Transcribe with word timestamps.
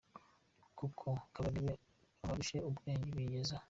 Koko 0.77 1.07
Kabarebe 1.33 1.73
abarushe 2.23 2.57
ubwenge 2.69 3.09
bigeze 3.17 3.51
aha! 3.55 3.59